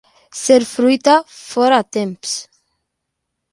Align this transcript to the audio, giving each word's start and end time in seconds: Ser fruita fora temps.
Ser 0.37 0.63
fruita 0.69 1.17
fora 1.41 1.79
temps. 1.99 2.35